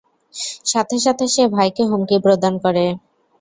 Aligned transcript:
সাথে 0.65 0.97
সাথে 0.99 1.25
সে 1.27 1.43
ভাইকে 1.55 1.83
হুমকি 1.89 2.17
প্রদান 2.25 2.53
করে। 2.63 2.85